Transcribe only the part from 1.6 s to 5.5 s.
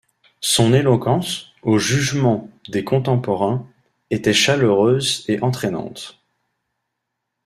au jugement des contemporains, était chaleureuse et